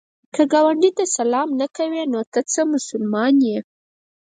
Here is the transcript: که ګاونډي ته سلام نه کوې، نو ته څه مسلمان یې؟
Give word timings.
که 0.33 0.43
ګاونډي 0.53 0.91
ته 0.97 1.05
سلام 1.17 1.49
نه 1.61 1.67
کوې، 1.75 2.03
نو 2.13 2.19
ته 2.33 2.39
څه 2.51 2.61
مسلمان 2.73 3.33
یې؟ 3.47 3.59